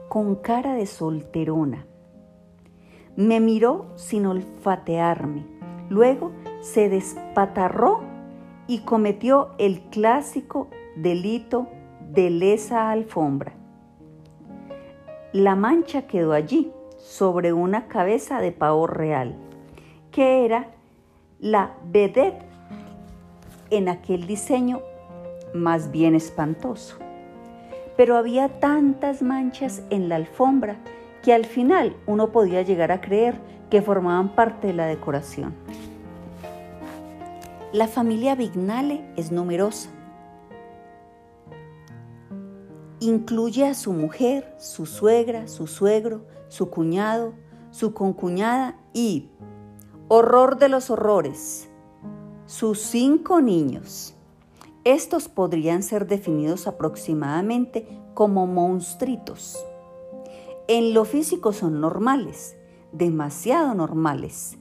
con 0.08 0.34
cara 0.34 0.74
de 0.74 0.86
solterona. 0.86 1.86
Me 3.14 3.38
miró 3.38 3.92
sin 3.94 4.26
olfatearme. 4.26 5.46
Luego 5.90 6.32
se 6.60 6.88
despatarró 6.88 8.00
y 8.66 8.80
cometió 8.80 9.50
el 9.58 9.80
clásico 9.90 10.70
delito 10.96 11.68
de 12.10 12.30
lesa 12.30 12.90
alfombra. 12.90 13.54
La 15.34 15.56
mancha 15.56 16.02
quedó 16.02 16.32
allí, 16.32 16.70
sobre 16.96 17.52
una 17.52 17.88
cabeza 17.88 18.40
de 18.40 18.52
pavo 18.52 18.86
real, 18.86 19.34
que 20.12 20.44
era 20.44 20.68
la 21.40 21.72
vedette 21.86 22.40
en 23.70 23.88
aquel 23.88 24.28
diseño 24.28 24.80
más 25.52 25.90
bien 25.90 26.14
espantoso. 26.14 26.98
Pero 27.96 28.16
había 28.16 28.60
tantas 28.60 29.22
manchas 29.22 29.82
en 29.90 30.08
la 30.08 30.14
alfombra 30.14 30.76
que 31.24 31.34
al 31.34 31.46
final 31.46 31.96
uno 32.06 32.30
podía 32.30 32.62
llegar 32.62 32.92
a 32.92 33.00
creer 33.00 33.34
que 33.70 33.82
formaban 33.82 34.36
parte 34.36 34.68
de 34.68 34.74
la 34.74 34.86
decoración. 34.86 35.52
La 37.72 37.88
familia 37.88 38.36
Vignale 38.36 39.04
es 39.16 39.32
numerosa. 39.32 39.90
Incluye 43.04 43.66
a 43.66 43.74
su 43.74 43.92
mujer, 43.92 44.56
su 44.58 44.86
suegra, 44.86 45.46
su 45.46 45.66
suegro, 45.66 46.24
su 46.48 46.70
cuñado, 46.70 47.34
su 47.70 47.92
concuñada 47.92 48.78
y, 48.94 49.28
horror 50.08 50.58
de 50.58 50.70
los 50.70 50.88
horrores, 50.88 51.68
sus 52.46 52.80
cinco 52.80 53.42
niños. 53.42 54.14
Estos 54.84 55.28
podrían 55.28 55.82
ser 55.82 56.06
definidos 56.06 56.66
aproximadamente 56.66 57.86
como 58.14 58.46
monstruitos. 58.46 59.62
En 60.66 60.94
lo 60.94 61.04
físico 61.04 61.52
son 61.52 61.82
normales, 61.82 62.56
demasiado 62.92 63.74
normales, 63.74 64.56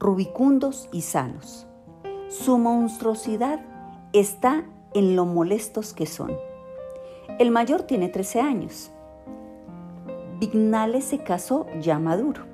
rubicundos 0.00 0.88
y 0.90 1.02
sanos. 1.02 1.68
Su 2.28 2.58
monstruosidad 2.58 3.64
está 4.12 4.64
en 4.94 5.14
lo 5.14 5.26
molestos 5.26 5.94
que 5.94 6.06
son. 6.06 6.32
El 7.38 7.50
mayor 7.50 7.82
tiene 7.82 8.08
13 8.08 8.40
años. 8.40 8.92
Vignale 10.38 11.00
se 11.00 11.18
casó 11.18 11.66
ya 11.80 11.98
maduro 11.98 12.44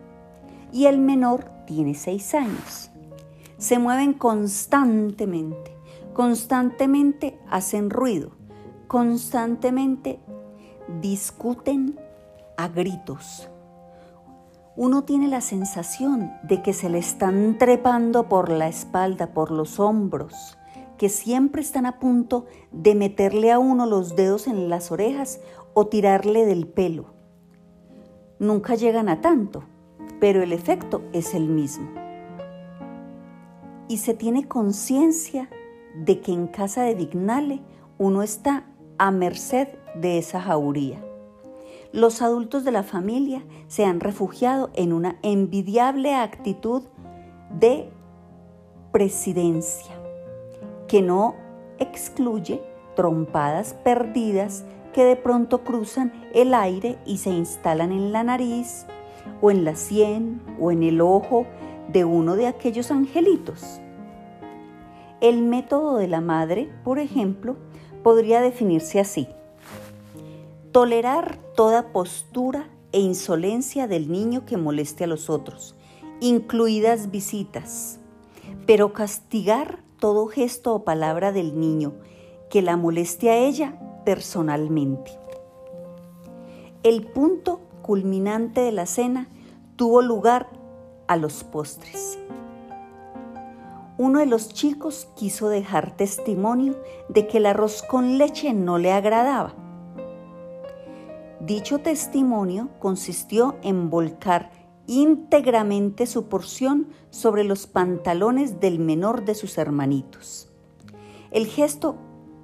y 0.72 0.86
el 0.86 0.98
menor 0.98 1.44
tiene 1.66 1.94
6 1.94 2.34
años. 2.34 2.90
Se 3.58 3.78
mueven 3.78 4.14
constantemente, 4.14 5.76
constantemente 6.14 7.38
hacen 7.50 7.90
ruido, 7.90 8.30
constantemente 8.86 10.18
discuten 11.02 12.00
a 12.56 12.68
gritos. 12.68 13.50
Uno 14.76 15.04
tiene 15.04 15.28
la 15.28 15.42
sensación 15.42 16.32
de 16.42 16.62
que 16.62 16.72
se 16.72 16.88
le 16.88 16.98
están 16.98 17.58
trepando 17.58 18.30
por 18.30 18.48
la 18.48 18.68
espalda, 18.68 19.34
por 19.34 19.50
los 19.50 19.78
hombros, 19.78 20.56
que 21.00 21.08
siempre 21.08 21.62
están 21.62 21.86
a 21.86 21.98
punto 21.98 22.44
de 22.72 22.94
meterle 22.94 23.50
a 23.50 23.58
uno 23.58 23.86
los 23.86 24.16
dedos 24.16 24.46
en 24.46 24.68
las 24.68 24.92
orejas 24.92 25.40
o 25.72 25.86
tirarle 25.86 26.44
del 26.44 26.66
pelo. 26.66 27.06
Nunca 28.38 28.74
llegan 28.74 29.08
a 29.08 29.22
tanto, 29.22 29.64
pero 30.20 30.42
el 30.42 30.52
efecto 30.52 31.00
es 31.14 31.32
el 31.32 31.48
mismo. 31.48 31.88
Y 33.88 33.96
se 33.96 34.12
tiene 34.12 34.46
conciencia 34.46 35.48
de 35.94 36.20
que 36.20 36.32
en 36.32 36.46
casa 36.46 36.82
de 36.82 36.94
Vignale 36.94 37.62
uno 37.96 38.22
está 38.22 38.66
a 38.98 39.10
merced 39.10 39.68
de 39.94 40.18
esa 40.18 40.42
jauría. 40.42 41.02
Los 41.94 42.20
adultos 42.20 42.62
de 42.62 42.72
la 42.72 42.82
familia 42.82 43.42
se 43.68 43.86
han 43.86 44.00
refugiado 44.00 44.68
en 44.74 44.92
una 44.92 45.16
envidiable 45.22 46.14
actitud 46.14 46.82
de 47.58 47.88
presidencia 48.92 49.99
que 50.90 51.02
no 51.02 51.36
excluye 51.78 52.60
trompadas 52.96 53.74
perdidas 53.84 54.64
que 54.92 55.04
de 55.04 55.14
pronto 55.14 55.62
cruzan 55.62 56.12
el 56.34 56.52
aire 56.52 56.98
y 57.06 57.18
se 57.18 57.30
instalan 57.30 57.92
en 57.92 58.10
la 58.10 58.24
nariz 58.24 58.86
o 59.40 59.52
en 59.52 59.64
la 59.64 59.76
sien 59.76 60.42
o 60.58 60.72
en 60.72 60.82
el 60.82 61.00
ojo 61.00 61.46
de 61.92 62.04
uno 62.04 62.34
de 62.34 62.48
aquellos 62.48 62.90
angelitos. 62.90 63.80
El 65.20 65.42
método 65.42 65.96
de 65.96 66.08
la 66.08 66.20
madre, 66.20 66.68
por 66.82 66.98
ejemplo, 66.98 67.56
podría 68.02 68.40
definirse 68.40 68.98
así. 68.98 69.28
Tolerar 70.72 71.38
toda 71.54 71.92
postura 71.92 72.68
e 72.90 72.98
insolencia 72.98 73.86
del 73.86 74.10
niño 74.10 74.44
que 74.44 74.56
moleste 74.56 75.04
a 75.04 75.06
los 75.06 75.30
otros, 75.30 75.76
incluidas 76.20 77.12
visitas, 77.12 78.00
pero 78.66 78.92
castigar 78.92 79.84
todo 80.00 80.26
gesto 80.26 80.74
o 80.74 80.84
palabra 80.84 81.30
del 81.30 81.60
niño 81.60 81.92
que 82.48 82.62
la 82.62 82.76
moleste 82.76 83.30
a 83.30 83.36
ella 83.36 83.78
personalmente. 84.04 85.12
El 86.82 87.06
punto 87.06 87.60
culminante 87.82 88.62
de 88.62 88.72
la 88.72 88.86
cena 88.86 89.28
tuvo 89.76 90.02
lugar 90.02 90.48
a 91.06 91.16
los 91.16 91.44
postres. 91.44 92.18
Uno 93.98 94.20
de 94.20 94.26
los 94.26 94.48
chicos 94.48 95.08
quiso 95.14 95.50
dejar 95.50 95.94
testimonio 95.96 96.74
de 97.08 97.26
que 97.26 97.36
el 97.36 97.46
arroz 97.46 97.82
con 97.82 98.16
leche 98.16 98.54
no 98.54 98.78
le 98.78 98.92
agradaba. 98.92 99.54
Dicho 101.40 101.78
testimonio 101.80 102.70
consistió 102.78 103.56
en 103.62 103.90
volcar 103.90 104.50
íntegramente 104.90 106.04
su 106.04 106.24
porción 106.24 106.88
sobre 107.10 107.44
los 107.44 107.68
pantalones 107.68 108.58
del 108.58 108.80
menor 108.80 109.24
de 109.24 109.36
sus 109.36 109.56
hermanitos. 109.56 110.48
El 111.30 111.46
gesto 111.46 111.94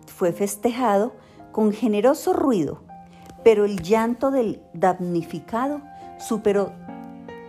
fue 0.06 0.32
festejado 0.32 1.14
con 1.50 1.72
generoso 1.72 2.35
ruido, 2.35 2.82
pero 3.42 3.64
el 3.64 3.82
llanto 3.82 4.30
del 4.30 4.62
damnificado 4.74 5.82
superó 6.20 6.70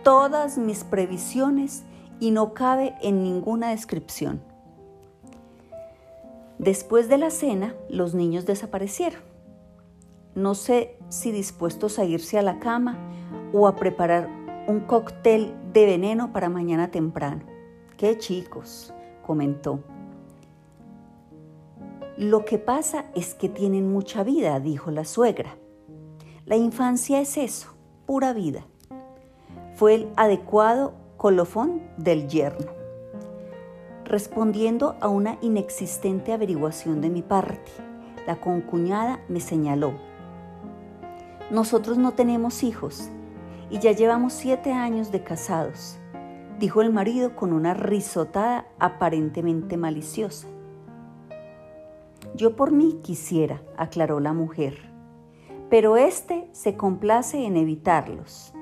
todas 0.02 0.58
mis 0.58 0.82
previsiones 0.82 1.84
y 2.18 2.32
no 2.32 2.52
cabe 2.52 2.96
en 3.00 3.22
ninguna 3.22 3.70
descripción. 3.70 4.42
Después 6.58 7.08
de 7.08 7.18
la 7.18 7.30
cena, 7.30 7.72
los 7.88 8.14
niños 8.14 8.46
desaparecieron. 8.46 9.22
No 10.34 10.56
sé 10.56 10.98
si 11.08 11.30
dispuestos 11.30 12.00
a 12.00 12.04
irse 12.04 12.36
a 12.36 12.42
la 12.42 12.58
cama 12.58 12.98
o 13.52 13.68
a 13.68 13.76
preparar 13.76 14.47
un 14.68 14.80
cóctel 14.80 15.54
de 15.72 15.86
veneno 15.86 16.30
para 16.30 16.50
mañana 16.50 16.90
temprano. 16.90 17.42
¡Qué 17.96 18.18
chicos! 18.18 18.92
comentó. 19.26 19.80
Lo 22.18 22.44
que 22.44 22.58
pasa 22.58 23.06
es 23.14 23.34
que 23.34 23.48
tienen 23.48 23.90
mucha 23.90 24.22
vida, 24.22 24.60
dijo 24.60 24.90
la 24.90 25.06
suegra. 25.06 25.56
La 26.44 26.56
infancia 26.56 27.20
es 27.20 27.38
eso, 27.38 27.74
pura 28.04 28.34
vida. 28.34 28.66
Fue 29.74 29.94
el 29.94 30.08
adecuado 30.16 30.92
colofón 31.16 31.82
del 31.96 32.28
yerno. 32.28 32.70
Respondiendo 34.04 34.96
a 35.00 35.08
una 35.08 35.38
inexistente 35.40 36.32
averiguación 36.32 37.00
de 37.00 37.08
mi 37.08 37.22
parte, 37.22 37.70
la 38.26 38.38
concuñada 38.38 39.20
me 39.28 39.40
señaló. 39.40 39.94
Nosotros 41.50 41.96
no 41.96 42.12
tenemos 42.12 42.62
hijos 42.62 43.10
y 43.70 43.78
ya 43.78 43.92
llevamos 43.92 44.32
siete 44.32 44.72
años 44.72 45.12
de 45.12 45.22
casados, 45.22 45.98
dijo 46.58 46.80
el 46.82 46.92
marido 46.92 47.36
con 47.36 47.52
una 47.52 47.74
risotada 47.74 48.66
aparentemente 48.78 49.76
maliciosa. 49.76 50.48
Yo 52.34 52.56
por 52.56 52.72
mí 52.72 53.00
quisiera, 53.02 53.62
aclaró 53.76 54.20
la 54.20 54.32
mujer, 54.32 54.78
pero 55.70 55.96
éste 55.96 56.48
se 56.52 56.76
complace 56.76 57.44
en 57.44 57.56
evitarlos. 57.56 58.52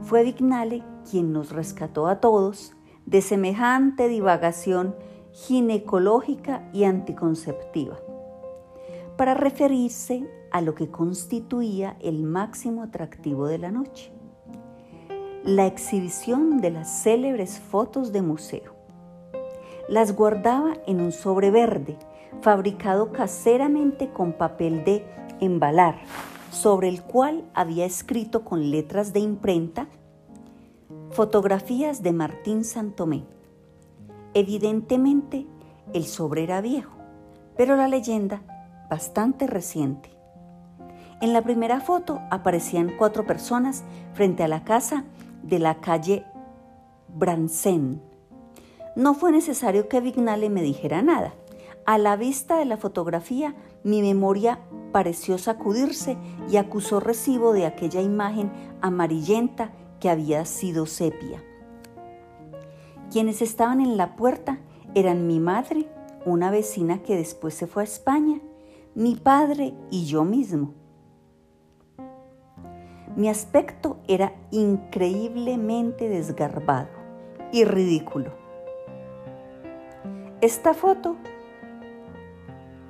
Fue 0.00 0.24
Vignale 0.24 0.82
quien 1.08 1.32
nos 1.32 1.50
rescató 1.50 2.06
a 2.06 2.20
todos 2.20 2.74
de 3.06 3.20
semejante 3.20 4.08
divagación 4.08 4.94
ginecológica 5.32 6.68
y 6.72 6.84
anticonceptiva, 6.84 7.98
para 9.16 9.34
referirse 9.34 10.26
a 10.50 10.60
lo 10.60 10.74
que 10.74 10.90
constituía 10.90 11.96
el 12.00 12.22
máximo 12.22 12.82
atractivo 12.82 13.46
de 13.46 13.58
la 13.58 13.70
noche 13.70 14.12
la 15.44 15.66
exhibición 15.66 16.60
de 16.60 16.70
las 16.70 17.02
célebres 17.02 17.58
fotos 17.58 18.12
de 18.12 18.22
museo. 18.22 18.74
Las 19.88 20.14
guardaba 20.14 20.74
en 20.86 21.00
un 21.00 21.12
sobre 21.12 21.50
verde, 21.50 21.96
fabricado 22.40 23.12
caseramente 23.12 24.10
con 24.10 24.32
papel 24.32 24.84
de 24.84 25.04
embalar, 25.40 25.96
sobre 26.50 26.88
el 26.88 27.02
cual 27.02 27.44
había 27.54 27.84
escrito 27.84 28.44
con 28.44 28.70
letras 28.70 29.12
de 29.12 29.20
imprenta 29.20 29.88
fotografías 31.10 32.02
de 32.02 32.12
Martín 32.12 32.64
Santomé. 32.64 33.24
Evidentemente, 34.34 35.46
el 35.92 36.06
sobre 36.06 36.44
era 36.44 36.60
viejo, 36.60 36.96
pero 37.56 37.76
la 37.76 37.88
leyenda 37.88 38.42
bastante 38.88 39.46
reciente. 39.46 40.10
En 41.20 41.32
la 41.32 41.42
primera 41.42 41.80
foto 41.80 42.20
aparecían 42.30 42.92
cuatro 42.96 43.26
personas 43.26 43.84
frente 44.14 44.42
a 44.42 44.48
la 44.48 44.64
casa 44.64 45.04
de 45.42 45.58
la 45.58 45.80
calle 45.80 46.24
Bransen. 47.08 48.00
No 48.96 49.14
fue 49.14 49.32
necesario 49.32 49.88
que 49.88 50.00
Vignale 50.00 50.50
me 50.50 50.62
dijera 50.62 51.02
nada. 51.02 51.34
A 51.84 51.98
la 51.98 52.16
vista 52.16 52.58
de 52.58 52.64
la 52.64 52.76
fotografía, 52.76 53.54
mi 53.82 54.02
memoria 54.02 54.60
pareció 54.92 55.38
sacudirse 55.38 56.16
y 56.48 56.56
acusó 56.56 57.00
recibo 57.00 57.52
de 57.52 57.66
aquella 57.66 58.00
imagen 58.00 58.52
amarillenta 58.80 59.72
que 59.98 60.10
había 60.10 60.44
sido 60.44 60.86
sepia. 60.86 61.42
Quienes 63.10 63.42
estaban 63.42 63.80
en 63.80 63.96
la 63.96 64.16
puerta 64.16 64.60
eran 64.94 65.26
mi 65.26 65.40
madre, 65.40 65.88
una 66.24 66.50
vecina 66.50 67.02
que 67.02 67.16
después 67.16 67.54
se 67.54 67.66
fue 67.66 67.82
a 67.82 67.84
España, 67.84 68.40
mi 68.94 69.16
padre 69.16 69.74
y 69.90 70.04
yo 70.06 70.24
mismo. 70.24 70.74
Mi 73.14 73.28
aspecto 73.28 73.98
era 74.08 74.32
increíblemente 74.50 76.08
desgarbado 76.08 76.88
y 77.52 77.64
ridículo. 77.64 78.32
¿Esta 80.40 80.72
foto? 80.72 81.16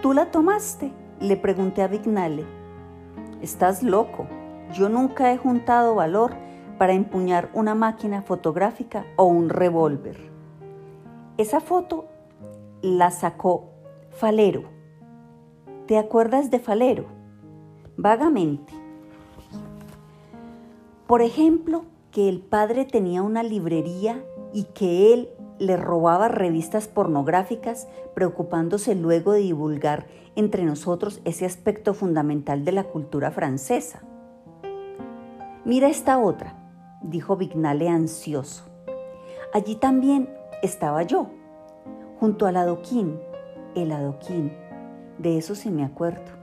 ¿Tú 0.01 0.13
la 0.13 0.31
tomaste? 0.31 0.93
Le 1.19 1.37
pregunté 1.37 1.83
a 1.83 1.89
Vignale. 1.89 2.45
Estás 3.41 3.83
loco. 3.83 4.29
Yo 4.73 4.89
nunca 4.89 5.33
he 5.33 5.37
juntado 5.37 5.97
valor 5.97 6.35
para 6.79 6.93
empuñar 6.93 7.51
una 7.53 7.75
máquina 7.75 8.23
fotográfica 8.23 9.05
o 9.17 9.25
un 9.25 9.49
revólver. 9.49 10.31
Esa 11.37 11.61
foto 11.61 12.07
la 12.81 13.11
sacó 13.11 13.71
Falero. 14.11 14.65
¿Te 15.87 15.99
acuerdas 15.99 16.51
de 16.51 16.61
Falero? 16.61 17.07
Vagamente. 17.97 18.82
Por 21.07 21.23
ejemplo, 21.23 21.85
que 22.11 22.29
el 22.29 22.41
padre 22.41 22.85
tenía 22.85 23.23
una 23.23 23.43
librería 23.43 24.23
y 24.53 24.65
que 24.65 25.13
él 25.15 25.29
le 25.59 25.77
robaba 25.77 26.29
revistas 26.29 26.89
pornográficas, 26.89 27.89
preocupándose 28.15 28.95
luego 28.95 29.33
de 29.33 29.41
divulgar 29.41 30.07
entre 30.35 30.65
nosotros 30.65 31.21
ese 31.25 31.47
aspecto 31.47 31.95
fundamental 31.95 32.65
de 32.65 32.73
la 32.73 32.85
cultura 32.85 33.31
francesa. 33.31 34.03
Mira 35.65 35.89
esta 35.89 36.19
otra, 36.19 36.57
dijo 37.03 37.37
Vignale 37.37 37.89
ansioso. 37.89 38.65
Allí 39.55 39.77
también 39.77 40.29
estaba 40.63 41.03
yo, 41.03 41.29
junto 42.19 42.47
al 42.47 42.57
adoquín, 42.57 43.21
el 43.75 43.93
adoquín, 43.93 44.53
de 45.19 45.39
eso 45.39 45.55
sí 45.55 45.71
me 45.71 45.85
acuerdo. 45.85 46.42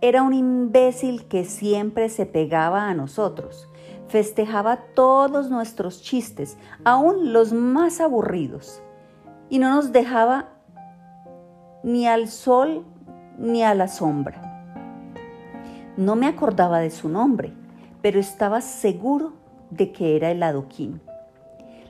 Era 0.00 0.22
un 0.22 0.34
imbécil 0.34 1.26
que 1.26 1.44
siempre 1.44 2.08
se 2.08 2.26
pegaba 2.26 2.88
a 2.88 2.94
nosotros, 2.94 3.68
festejaba 4.08 4.76
todos 4.94 5.50
nuestros 5.50 6.02
chistes, 6.02 6.58
aún 6.84 7.32
los 7.32 7.52
más 7.52 8.00
aburridos, 8.00 8.82
y 9.48 9.58
no 9.58 9.74
nos 9.74 9.92
dejaba 9.92 10.50
ni 11.82 12.06
al 12.06 12.28
sol 12.28 12.84
ni 13.38 13.62
a 13.62 13.74
la 13.74 13.88
sombra. 13.88 14.42
No 15.96 16.14
me 16.14 16.26
acordaba 16.26 16.78
de 16.80 16.90
su 16.90 17.08
nombre, 17.08 17.52
pero 18.02 18.20
estaba 18.20 18.60
seguro 18.60 19.32
de 19.70 19.92
que 19.92 20.16
era 20.16 20.30
el 20.30 20.42
adoquín. 20.42 21.00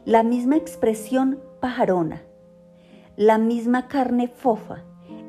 La 0.04 0.22
misma 0.22 0.56
expresión 0.56 1.40
pajarona, 1.60 2.22
la 3.16 3.38
misma 3.38 3.88
carne 3.88 4.28
fofa, 4.28 4.84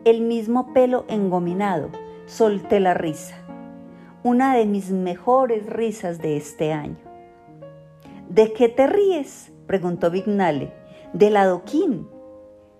el 0.05 0.21
mismo 0.21 0.73
pelo 0.73 1.05
engominado. 1.07 1.89
Solté 2.27 2.81
la 2.81 2.93
risa, 2.93 3.37
una 4.21 4.53
de 4.53 4.65
mis 4.65 4.91
mejores 4.91 5.65
risas 5.65 6.19
de 6.19 6.35
este 6.35 6.73
año. 6.73 6.97
¿De 8.27 8.51
qué 8.51 8.67
te 8.67 8.85
ríes? 8.85 9.53
preguntó 9.65 10.11
Vignale. 10.11 10.73
Del 11.13 11.37
adoquín. 11.37 12.09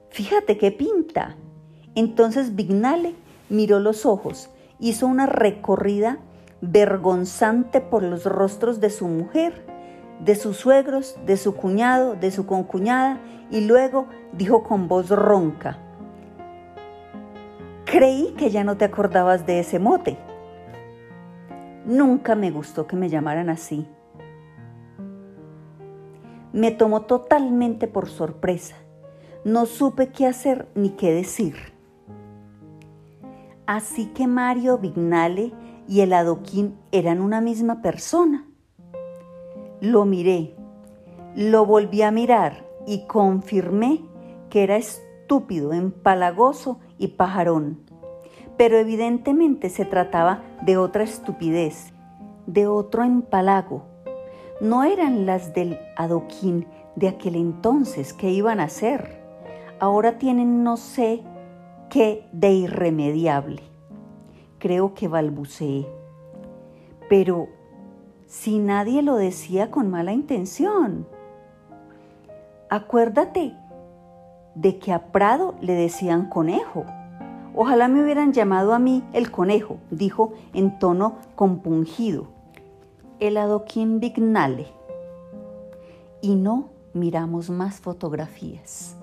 Fíjate 0.09 0.57
qué 0.57 0.73
pinta. 0.73 1.37
Entonces 1.95 2.55
Vignale 2.55 3.15
miró 3.47 3.79
los 3.79 4.05
ojos, 4.05 4.49
hizo 4.81 5.07
una 5.07 5.27
recorrida 5.27 6.17
vergonzante 6.59 7.79
por 7.79 8.03
los 8.03 8.25
rostros 8.25 8.81
de 8.81 8.89
su 8.89 9.07
mujer, 9.07 9.65
de 10.25 10.35
sus 10.35 10.57
suegros, 10.57 11.17
de 11.25 11.37
su 11.37 11.55
cuñado, 11.55 12.15
de 12.15 12.31
su 12.31 12.45
concuñada, 12.45 13.21
y 13.49 13.61
luego 13.61 14.07
dijo 14.33 14.63
con 14.63 14.89
voz 14.89 15.07
ronca, 15.07 15.86
Creí 17.89 18.33
que 18.37 18.49
ya 18.49 18.65
no 18.65 18.75
te 18.75 18.83
acordabas 18.83 19.45
de 19.45 19.61
ese 19.61 19.79
mote. 19.79 20.17
Nunca 21.85 22.35
me 22.35 22.51
gustó 22.51 22.85
que 22.85 22.97
me 22.97 23.07
llamaran 23.07 23.49
así. 23.49 23.87
Me 26.51 26.71
tomó 26.71 27.03
totalmente 27.03 27.87
por 27.87 28.09
sorpresa. 28.09 28.75
No 29.45 29.65
supe 29.65 30.09
qué 30.09 30.27
hacer 30.27 30.67
ni 30.75 30.89
qué 30.89 31.13
decir. 31.13 31.55
Así 33.65 34.07
que 34.07 34.27
Mario 34.27 34.79
Vignale 34.79 35.53
y 35.87 36.01
el 36.01 36.11
adoquín 36.11 36.77
eran 36.91 37.21
una 37.21 37.39
misma 37.39 37.81
persona. 37.81 38.45
Lo 39.79 40.03
miré, 40.03 40.57
lo 41.37 41.65
volví 41.65 42.01
a 42.01 42.11
mirar 42.11 42.67
y 42.85 43.05
confirmé 43.07 44.03
que 44.49 44.63
era 44.63 44.75
estúpido, 44.75 45.71
empalagoso 45.71 46.81
y 46.97 47.09
pajarón. 47.09 47.81
Pero 48.57 48.77
evidentemente 48.77 49.69
se 49.69 49.85
trataba 49.85 50.41
de 50.61 50.77
otra 50.77 51.03
estupidez, 51.03 51.93
de 52.45 52.67
otro 52.67 53.03
empalago. 53.03 53.83
No 54.59 54.83
eran 54.83 55.25
las 55.25 55.53
del 55.53 55.77
adoquín 55.95 56.65
de 56.95 57.07
aquel 57.07 57.35
entonces 57.35 58.13
que 58.13 58.31
iban 58.31 58.59
a 58.59 58.69
ser. 58.69 59.21
Ahora 59.79 60.17
tienen 60.17 60.63
no 60.63 60.77
sé 60.77 61.21
qué 61.89 62.27
de 62.31 62.51
irremediable. 62.51 63.61
Creo 64.57 64.95
que 64.95 65.07
balbuceé. 65.07 65.87
Pero 67.07 67.47
si 68.25 68.59
nadie 68.59 69.01
lo 69.01 69.15
decía 69.15 69.71
con 69.71 69.89
mala 69.89 70.11
intención. 70.11 71.07
Acuérdate 72.69 73.55
de 74.59 74.79
que 74.79 74.91
a 74.91 75.11
Prado 75.11 75.55
le 75.61 75.73
decían 75.73 76.29
conejo. 76.29 76.85
Ojalá 77.55 77.87
me 77.87 78.03
hubieran 78.03 78.33
llamado 78.33 78.73
a 78.73 78.79
mí 78.79 79.03
el 79.13 79.31
conejo, 79.31 79.77
dijo 79.91 80.33
en 80.53 80.79
tono 80.79 81.15
compungido. 81.35 82.27
El 83.19 83.37
adoquín 83.37 83.99
Vignale. 83.99 84.67
Y 86.21 86.35
no 86.35 86.69
miramos 86.93 87.49
más 87.49 87.79
fotografías. 87.79 88.96